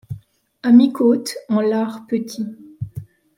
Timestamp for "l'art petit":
1.61-2.47